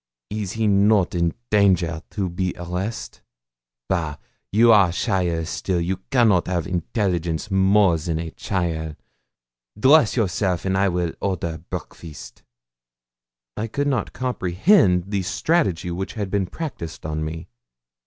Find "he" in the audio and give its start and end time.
0.53-0.65